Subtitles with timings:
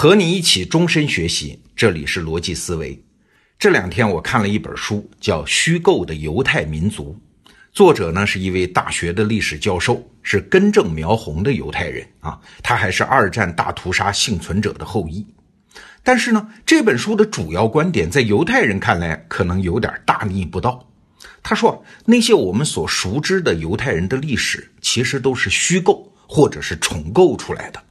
[0.00, 2.98] 和你一起终身学习，这里是逻辑思维。
[3.58, 7.14] 这两天我看了一本书，叫《虚构的犹太民族》，
[7.70, 15.26] 作者呢是一位大学的历史教授，是根正苗红的犹太人啊，他还是二战大屠杀幸存者的后裔。
[16.02, 20.88] 但是呢，这本书的主要观点在犹太人看来可能有点大逆不道。
[21.42, 27.82] 他说，那些我们所熟知的犹太人的历史，其实都是虚构或者是重构出来的。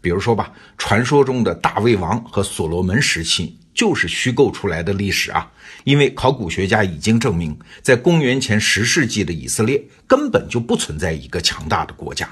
[0.00, 5.50] 比如说吧，传说中的大卫王和所罗门时期就是虚构出来的历史啊！
[5.84, 12.28] 因为考古学家已经证明，在公元前十世纪的以色列根本就不存在一个强大的国家。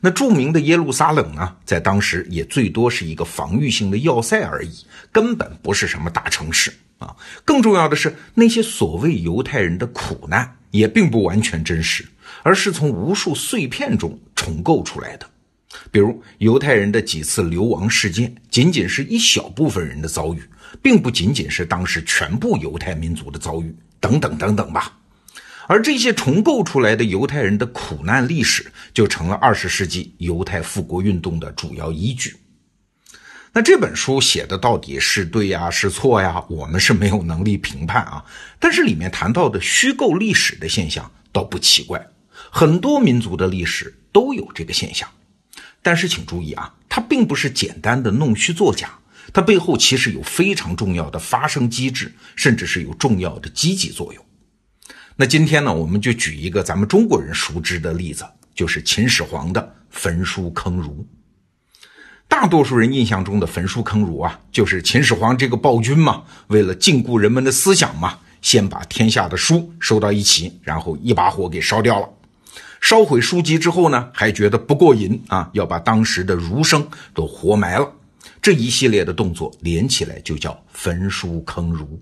[0.00, 7.14] 那著名的耶路撒冷呢，在当时也最多是一个防御性的要塞而已，根本不是什么大城市啊！
[7.44, 12.06] 更重要的是，那些所谓犹太人的苦难也并不完全真实，
[12.42, 15.28] 而是从无数碎片中重构出来的。
[15.90, 20.42] 比如犹太人的几次流亡事件，仅仅是一小部分人的遭遇，
[20.82, 24.98] 并不仅仅是当时全部犹太民族的遭遇，等等等等吧。
[25.66, 32.36] 而这些重构出来的犹太人的苦难历史，就成了二十世纪犹太复国运动的主要依据。
[33.56, 36.44] 那这本书写的到底是对呀，是错呀？
[36.48, 38.24] 我们是没有能力评判啊。
[38.58, 42.04] 但是里面谈到的虚构历史的现象倒不奇怪，
[42.50, 45.08] 很多民族的历史都有这个现象。
[45.84, 48.88] 但是请注意啊，它并不是简单的弄虚作假，
[49.34, 54.24] 它背后其实有非常重要的发生机制，甚至是有重要的积极作用。
[55.14, 61.06] 那今天呢，我们就举一个咱们中国人熟知的例子，就是秦始皇的焚书坑儒。
[62.26, 72.08] 大多数人印象中的焚书坑儒啊，就是秦始皇这个暴君嘛，为了禁锢人们的思想嘛，先把天下的书收到一起，然后一把火给烧掉了。
[72.84, 77.90] 烧毁书籍之后呢，还觉得不过瘾啊，要把当时的儒生都活埋了。
[78.42, 81.98] 这一系列的动作连起来就叫焚书坑儒。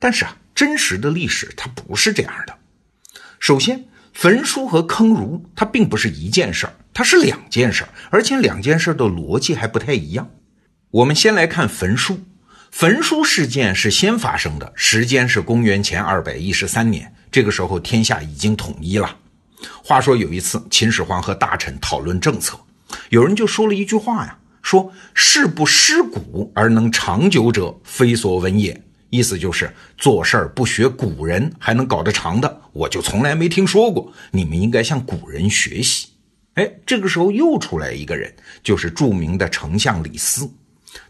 [0.00, 2.58] 但是啊，真实的历史它不是这样的。
[3.38, 10.28] 首先，焚书和坑儒它并不是一件事儿，它是两件事儿，而且两件事儿的逻辑还不太一样。
[10.90, 12.18] 我们先来看焚书，
[12.72, 19.16] 焚书事件是先发生的，时间是公元前二百一十三年，这个时候天下已经统一了。
[19.82, 22.58] 话说有一次，秦始皇和大臣讨论政策，
[23.10, 28.80] 有人就说了一句话呀，说“事不失古而能长久者，非所闻也”。
[29.10, 34.12] 意思就是做事儿不学古人还能搞得长的，我就从来没听说过。
[34.32, 36.08] 你们应该向古人学习。
[36.54, 38.34] 哎，这个时候又出来一个人，
[38.64, 40.50] 就是著名的丞相李斯。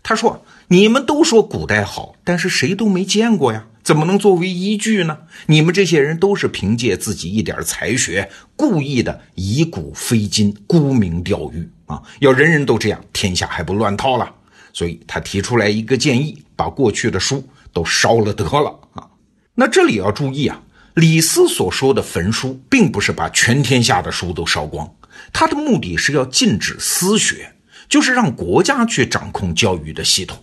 [0.02, 5.16] 他说：“你们都说古代好，但是谁都没见过呀。”怎么能作为依据呢？
[5.46, 12.02] 你们这些人都是凭借自己一点才学，故意的以古非今，沽名钓誉啊！
[12.18, 14.28] 要人人都这样，天下还不乱套了？
[14.72, 19.06] 所以他提出来一个建议，把过去的书都烧了得了啊！
[19.54, 20.60] 那这里要注意啊，
[20.94, 24.92] 李斯所说的焚书，并不是把全天下的书都烧光，
[25.32, 27.52] 他的目的是要禁止私学，
[27.88, 30.36] 就是让国家去掌控教育的系统，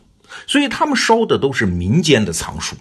[0.47, 2.77] 所以他们烧的都是民间的藏书。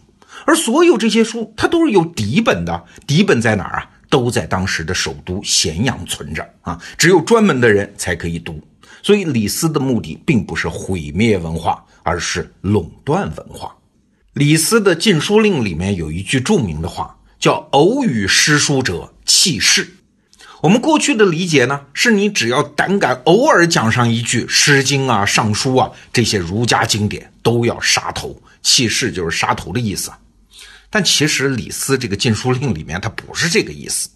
[0.46, 2.84] 而所有这些书，它都是有底本的。
[3.06, 3.90] 底本在哪儿啊？
[4.08, 8.60] 都在当时的首都咸阳存着啊，只有专门的人才可以读。
[9.02, 13.74] 所以李斯的目的并不是毁灭文化，而是垄断文化。
[14.34, 19.94] 李斯的禁书令里面有一句著名的话，叫“偶语诗书者弃市”。
[20.62, 28.40] 我们过去的理解呢，是你只要胆敢偶尔讲上一句《诗经》啊、《尚书》啊这些儒家经典，都要杀头。
[28.62, 30.12] 弃市就是杀头的意思。
[30.92, 34.10] 但其实李斯这个禁书令里面，他不是这个意思。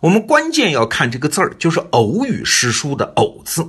[0.00, 3.68] 我们关键要看这个字儿，就是“偶语诗书”的“偶”字，“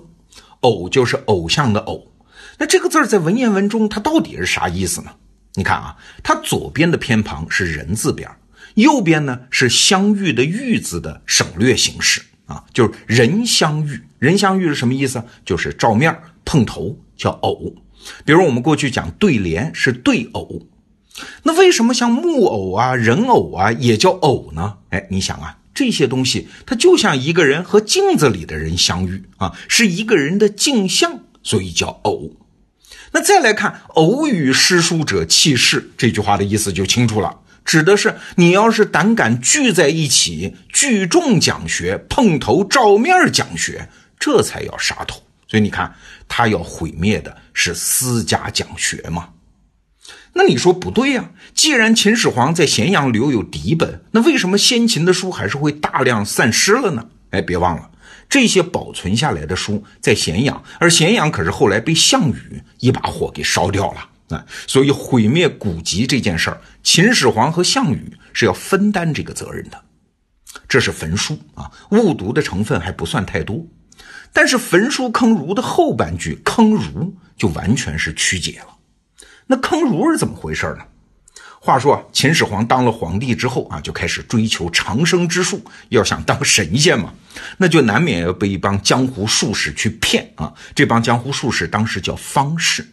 [0.61, 2.11] 偶”就是偶像的“偶”。
[2.59, 5.11] 那这个字儿在文言文中，它到底是啥意思呢？
[5.55, 8.29] 你看啊，它左边的偏旁是人字边，
[8.75, 13.99] 右边呢是相遇的“遇”字的省略形式啊，就是人相遇。
[14.19, 15.23] 人相遇是什么意思？
[15.43, 17.73] 就是照面碰头，叫偶。
[18.23, 20.61] 比如我们过去讲对联是对偶。
[21.43, 24.77] 那为什么像木偶啊、人偶啊也叫偶呢？
[24.89, 32.31] 哎，你想啊，这些东西它就像一个人和镜子里的人相遇啊，是一个人的镜像，所以叫偶。
[33.11, 45.21] 那再来看“偶与诗书者弃市”这句话的意思就清楚了，指的是你要是胆敢聚在一起聚众讲学、碰头照面讲学，这才要杀头。
[45.47, 45.95] 所以你看，
[46.27, 49.29] 他要毁灭的是私家讲学嘛。
[50.37, 51.31] 那你说不对呀？
[51.55, 57.07] 既然秦始皇在咸阳留有底本，那为什么先秦的书还是会大量散失了呢？
[57.31, 57.89] 哎，别忘了，
[58.29, 64.45] 这些保存下来的书在咸阳，而咸阳可是后来被项羽一把火给烧掉了啊！
[64.67, 69.83] 所以毁灭古籍这件事儿，秦始皇和项羽是要分担这个责任的。
[70.69, 73.65] 这是焚书啊，误读的成分还不算太多。
[74.31, 78.76] 但是焚书坑儒的后半句坑儒就完全是曲解了。
[79.47, 80.83] 那坑儒是怎么回事呢？
[81.59, 87.11] 话说秦始皇当了皇帝之后啊，就开始追求长生之术，要想当神仙嘛，
[87.57, 90.53] 那就难免要被一帮江湖术士去骗啊。
[90.75, 92.87] 这帮江湖术士当时叫方士，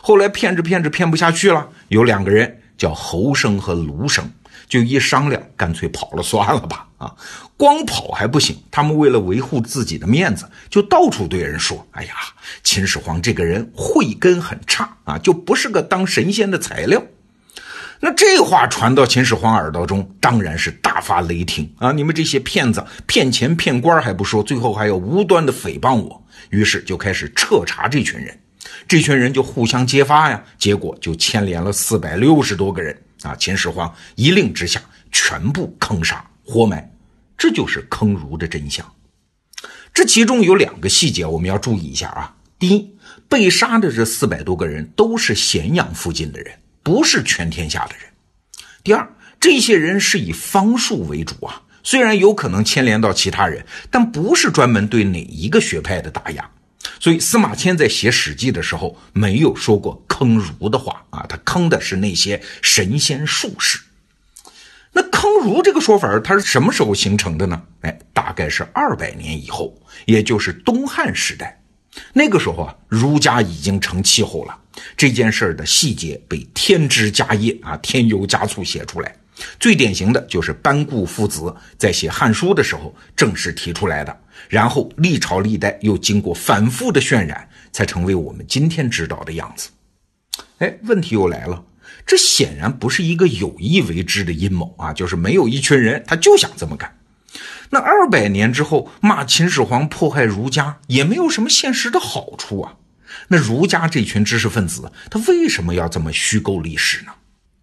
[0.00, 4.30] 后来骗着骗着骗不下去了，有两个人叫侯生和卢生。
[4.68, 6.86] 就一商量，干脆跑了算了吧。
[6.98, 7.12] 啊，
[7.56, 12.14] 光跑还不行，他们为了维护自己的面子，就到处对人说：“哎呀，
[12.62, 17.02] 秦始皇这个人慧根很差啊，就不是个当神仙的材料。”
[18.04, 21.92] 那这话传到秦始皇耳朵中，当然是大发雷霆啊！
[21.92, 26.24] 你们这些骗子，骗钱骗官还不说，最后还要无端的诽谤我。
[26.50, 28.36] 于是就开始彻查这群人，
[28.88, 32.96] 这群人就互相揭发呀，结果就牵连了四百六十多个人。
[33.22, 33.36] 啊！
[33.36, 36.90] 秦始皇一令之下，全部坑杀活埋，
[37.36, 38.94] 这就是坑儒的真相。
[39.94, 42.36] 这其中有两个细节我们要注意一下啊。
[42.58, 42.96] 第一，
[43.28, 48.06] 被杀的这四百多个人都是咸阳附近的人，不是全天下的人。
[48.84, 56.50] 第二，这些人是以方术为主啊，虽然有可能牵连到其他人，但不是专门对哪一个学派的打压。
[56.98, 63.78] 所以司马迁在写《史记》的时候没有说过坑儒的话啊，他坑的是那些神仙术士。
[64.92, 67.62] 那坑儒这个说法，它是什么时候形成的呢？
[67.80, 69.74] 哎，大概是二百年以后，
[70.04, 71.58] 也就是东汉时代。
[72.12, 74.58] 那个时候啊，儒家已经成气候了，
[74.96, 79.16] 这件事儿的细节被添枝加叶啊，添油加醋写出来。
[79.58, 89.70] 最典型的就是班固父子在写《汉书》的时候正式提出来的，然后历朝历代又经过反复的渲染，才成为我们今天知道的样子。
[90.58, 91.64] 哎，问题又来了，
[92.06, 96.98] 这显然不是一个有意为之的阴谋啊，就是没有一群人他就想这么干。
[97.70, 102.76] 那二百年之后骂秦始皇迫害儒家，也没有什么现实的好处啊。
[103.28, 107.12] 那儒家这群知识分子，他为什么要这么虚构历史呢？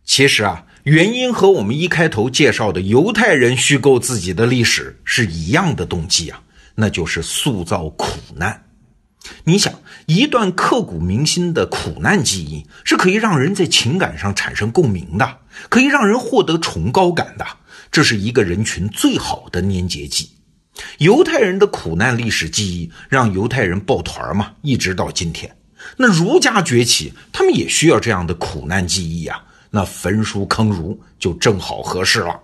[0.03, 0.65] 其实啊。
[0.83, 6.41] 原因和我们一开头介绍的犹太人虚构自己的历史是一样的动机啊，
[6.75, 8.65] 那就是塑造苦难。
[9.43, 9.73] 你想，
[10.05, 15.37] 一段刻骨铭心的苦难记忆是可以让人在情感上产生共鸣的，
[15.67, 17.45] 可以让人获得崇高感的，
[17.91, 20.29] 这是一个人群最好的粘结剂。
[20.99, 25.53] 犹太人的苦难历史记忆让犹太人抱团嘛，一直到今天。
[25.97, 29.43] 那儒家崛起，他们也需要这样的苦难记忆呀。
[29.69, 32.39] 那焚书坑儒就正好合适了。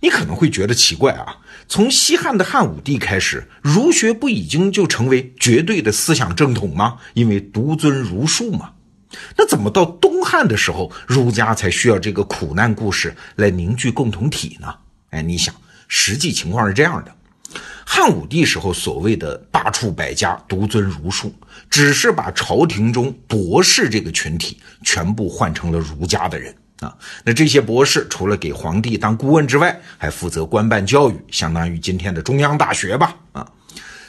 [0.00, 1.36] 你可能会觉得奇怪啊，
[1.68, 6.98] 从西汉的汉武帝开始，儒学不已经就成为绝对的思想正统吗？
[7.14, 8.72] 因为独尊儒术嘛。
[9.36, 14.74] 那怎么到东汉的时候，儒家才需要这个苦难故事来凝聚共同体呢？
[15.10, 15.54] 哎，你想，
[15.86, 17.14] 实际情况是这样的。
[17.84, 21.34] 汉武帝时候所谓的罢黜百家，独尊儒术，
[21.68, 26.94] 只是把朝廷中博士这个群体全部换成了儒家的人啊。
[27.24, 33.46] 那这些博士除了给皇帝当顾问之外，还负责官办教育，相当于今天的中央大学吧啊。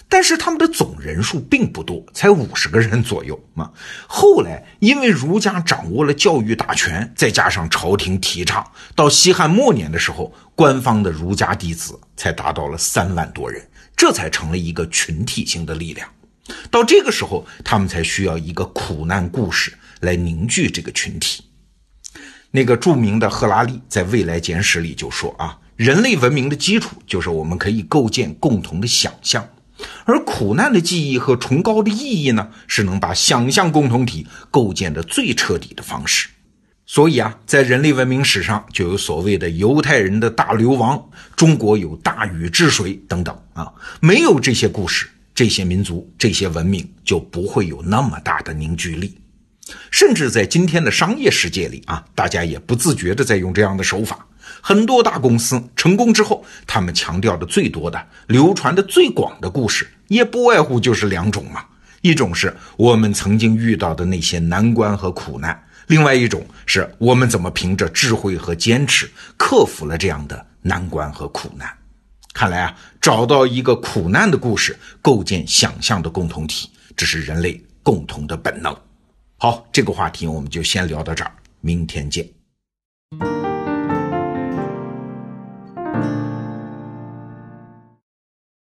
[0.10, 3.72] 但是他们的总人数并不多，才五十个人左右嘛。
[4.06, 8.64] 后来因为儒家掌握了教育大权，再加上朝廷提倡，
[8.96, 16.08] 到西汉末年的时候，官方的儒家弟子才达到了三万多人，这才成了一个群体性的力量。
[16.70, 21.44] 到这个时候，他们才需要一个苦难故事来凝聚这个群体。
[22.52, 29.48] 那个著名的赫拉利在《未来简史》里就说啊，人类文明的基础就是我们可以构建共同的想象。
[30.06, 36.30] 而苦难的记忆和崇高的意义呢，是能把想象共同体构建的最彻底的方式。
[36.94, 41.04] 所以啊，在人类文明史上就有所谓的犹太人的大流亡，
[41.36, 43.74] 中国有大禹治水等等啊。
[44.00, 49.18] 没有这些故事，这些民族、这些文明就不会有那么大的凝聚力。
[49.90, 54.24] 甚至在今天的商业世界里啊，大家也不自觉的在用这样的手法。
[54.62, 61.66] 很多大公司成功之后，他们强调的最多的、流传的最广的故事，也不外乎就是两种嘛。
[62.02, 65.60] 一种是我们曾经遇到的那些难关和苦难，
[65.94, 69.08] 另外一种是我们怎么凭着智慧和坚持
[69.38, 71.72] 克服了这样的难关和苦难。
[72.34, 78.76] 看来啊，找到一个苦难的故事，构建想象的共同体，这是人类共同的本能。
[79.38, 81.32] 好，这个话题我们就先聊到这儿，
[81.62, 82.28] 明天见。